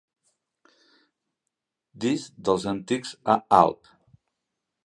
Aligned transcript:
Disc 2.05 2.41
dels 2.49 2.67
antics 2.75 3.15
a 3.35 3.37
Alp. 3.63 3.97